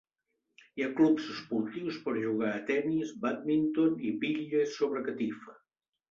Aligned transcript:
Hi 0.79 0.83
ha 0.83 0.93
clubs 0.99 1.25
esportius 1.33 1.99
per 2.05 2.15
jugar 2.23 2.47
a 2.53 2.61
tennis, 2.69 3.11
bàdminton 3.25 3.93
i 4.09 4.13
bitlles 4.23 4.73
sobre 4.79 5.05
catifa. 5.09 5.55